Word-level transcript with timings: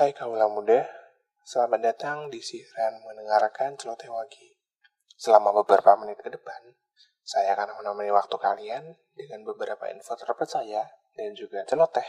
Hai 0.00 0.16
kaula 0.16 0.48
muda, 0.48 0.88
selamat 1.44 1.80
datang 1.84 2.32
di 2.32 2.40
siaran 2.40 3.04
mendengarkan 3.04 3.76
celoteh 3.76 4.08
wagi. 4.08 4.48
Selama 5.12 5.52
beberapa 5.60 5.92
menit 6.00 6.24
ke 6.24 6.32
depan, 6.32 6.72
saya 7.20 7.52
akan 7.52 7.76
menemani 7.76 8.08
waktu 8.08 8.32
kalian 8.40 8.96
dengan 9.12 9.44
beberapa 9.44 9.92
info 9.92 10.16
terpercaya 10.16 10.88
dan 11.12 11.36
juga 11.36 11.68
celoteh. 11.68 12.08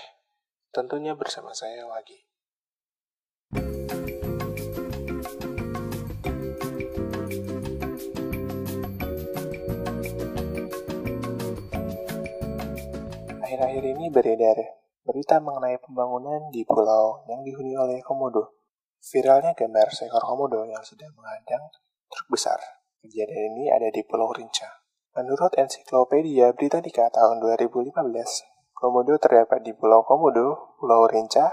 Tentunya 0.72 1.20
bersama 1.20 1.52
saya 1.52 1.84
Wagi. 1.84 2.16
Akhir-akhir 13.44 13.84
ini 13.84 14.08
beredar 14.08 14.81
berita 15.02 15.42
mengenai 15.42 15.82
pembangunan 15.82 16.54
di 16.54 16.62
pulau 16.62 17.26
yang 17.26 17.42
dihuni 17.42 17.74
oleh 17.74 18.00
komodo. 18.06 18.62
Viralnya 19.02 19.58
gambar 19.58 19.90
seekor 19.90 20.22
komodo 20.22 20.62
yang 20.66 20.82
sedang 20.86 21.10
menghadang 21.18 21.66
truk 22.12 22.28
besar. 22.30 22.62
Kejadian 23.02 23.58
ini 23.58 23.74
ada 23.74 23.90
di 23.90 24.06
Pulau 24.06 24.30
Rinca. 24.30 24.86
Menurut 25.18 25.58
Ensiklopedia 25.58 26.54
Britannica 26.54 27.10
tahun 27.10 27.42
2015, 27.42 27.98
komodo 28.78 29.18
terdapat 29.18 29.66
di 29.66 29.74
Pulau 29.74 30.06
Komodo, 30.06 30.78
Pulau 30.78 31.10
Rinca, 31.10 31.50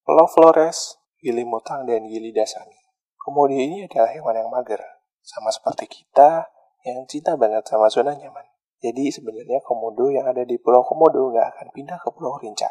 Pulau 0.00 0.24
Flores, 0.24 0.96
Gili 1.20 1.44
Mutang, 1.44 1.84
dan 1.84 2.08
Gili 2.08 2.32
Dasani. 2.32 2.80
Komodo 3.20 3.52
ini 3.52 3.84
adalah 3.84 4.08
hewan 4.16 4.40
yang 4.40 4.48
mager, 4.48 4.80
sama 5.20 5.52
seperti 5.52 5.84
kita 5.92 6.48
yang 6.88 7.04
cinta 7.04 7.36
banget 7.36 7.68
sama 7.68 7.92
zona 7.92 8.16
nyaman. 8.16 8.48
Jadi 8.78 9.10
sebenarnya 9.10 9.58
komodo 9.66 10.06
yang 10.08 10.24
ada 10.30 10.46
di 10.46 10.54
Pulau 10.56 10.86
Komodo 10.86 11.34
nggak 11.34 11.52
akan 11.52 11.68
pindah 11.74 11.98
ke 11.98 12.08
Pulau 12.14 12.38
Rinca. 12.38 12.70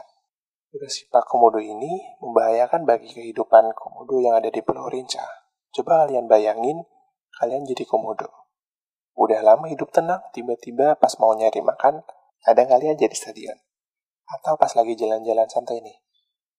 Sifat 0.75 1.23
komodo 1.31 1.63
ini 1.63 2.19
membahayakan 2.19 2.83
bagi 2.83 3.07
kehidupan 3.15 3.71
komodo 3.71 4.19
yang 4.19 4.35
ada 4.35 4.51
di 4.51 4.59
Pulau 4.59 4.91
Rinca. 4.91 5.23
Coba 5.71 6.03
kalian 6.03 6.27
bayangin, 6.27 6.83
kalian 7.39 7.63
jadi 7.63 7.87
komodo. 7.87 8.27
Udah 9.15 9.39
lama 9.41 9.71
hidup 9.71 9.89
tenang, 9.95 10.19
tiba-tiba 10.35 10.99
pas 10.99 11.15
mau 11.23 11.31
nyari 11.33 11.63
makan, 11.63 12.03
kadang 12.43 12.67
kalian 12.67 12.99
jadi 12.99 13.15
stadion. 13.15 13.57
Atau 14.27 14.59
pas 14.59 14.69
lagi 14.75 14.99
jalan-jalan 14.99 15.47
santai 15.47 15.79
nih. 15.79 15.97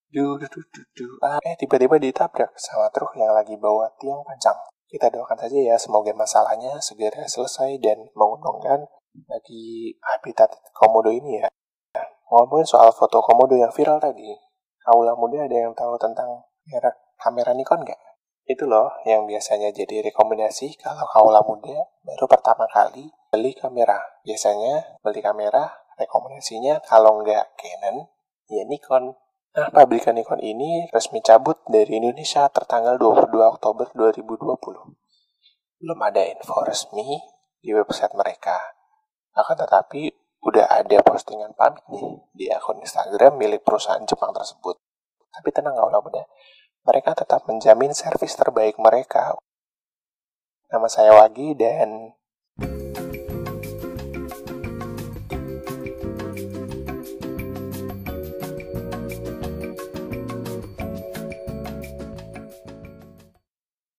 Duh, 0.08 0.40
duh, 0.40 0.48
duh, 0.48 0.64
duh, 0.72 0.86
duh. 0.96 1.14
Ah, 1.20 1.36
eh, 1.44 1.52
tiba-tiba 1.60 2.00
ditabrak 2.00 2.56
sama 2.56 2.88
truk 2.88 3.12
yang 3.20 3.36
lagi 3.36 3.60
bawa 3.60 3.92
tiang 4.00 4.24
panjang. 4.24 4.56
Kita 4.88 5.12
doakan 5.12 5.36
saja 5.36 5.58
ya, 5.60 5.76
semoga 5.76 6.16
masalahnya 6.16 6.80
segera 6.80 7.28
selesai 7.28 7.76
dan 7.84 8.08
menguntungkan 8.16 8.88
bagi 9.28 9.92
habitat 10.00 10.48
komodo 10.72 11.12
ini 11.12 11.44
ya. 11.44 11.52
Ngomongin 12.28 12.68
soal 12.68 12.92
foto 12.92 13.24
komodo 13.24 13.56
yang 13.56 13.72
viral 13.72 13.96
tadi, 13.96 14.36
kaula 14.84 15.16
muda 15.16 15.48
ada 15.48 15.56
yang 15.56 15.72
tahu 15.72 15.96
tentang 15.96 16.44
merek 16.68 16.96
kamera 17.16 17.56
Nikon 17.56 17.84
nggak? 17.84 18.00
Itu 18.48 18.64
loh 18.64 18.92
yang 19.04 19.28
biasanya 19.28 19.72
jadi 19.72 20.04
rekomendasi 20.12 20.76
kalau 20.80 21.04
kaula 21.08 21.40
muda 21.44 21.88
baru 22.04 22.24
pertama 22.24 22.68
kali 22.68 23.08
beli 23.28 23.52
kamera. 23.52 24.00
Biasanya 24.24 25.00
beli 25.04 25.20
kamera 25.20 25.68
rekomendasinya 26.00 26.80
kalau 26.84 27.20
nggak 27.20 27.56
Canon, 27.56 28.08
ya 28.48 28.64
Nikon. 28.64 29.16
Nah, 29.56 29.68
pabrikan 29.72 30.16
Nikon 30.16 30.40
ini 30.44 30.88
resmi 30.92 31.24
cabut 31.24 31.60
dari 31.68 31.96
Indonesia 31.96 32.44
tertanggal 32.52 33.00
22 33.00 33.56
Oktober 33.56 33.88
2020. 33.96 34.96
Belum 35.80 35.98
ada 36.04 36.22
info 36.24 36.60
resmi 36.64 37.20
di 37.58 37.72
website 37.74 38.14
mereka. 38.14 38.56
Akan 39.34 39.58
tetapi, 39.58 40.08
udah 40.48 40.66
ada 40.80 40.96
postingan 41.04 41.52
pamit 41.52 41.84
nih 41.92 42.04
di 42.32 42.44
akun 42.48 42.80
Instagram 42.80 43.36
milik 43.36 43.60
perusahaan 43.60 44.00
Jepang 44.08 44.32
tersebut. 44.32 44.80
Tapi 45.28 45.48
tenang 45.52 45.76
gak 45.76 46.00
muda, 46.00 46.24
mereka 46.88 47.12
tetap 47.12 47.44
menjamin 47.44 47.92
servis 47.92 48.32
terbaik 48.32 48.80
mereka. 48.80 49.36
Nama 50.72 50.88
saya 50.88 51.12
Wagi 51.16 51.52
dan 51.56 52.12